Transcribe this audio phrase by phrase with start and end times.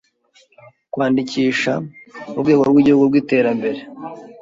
[0.91, 1.73] kuwandikisha
[2.31, 3.79] mu Rwego rw’Igihugu rw’Iterambere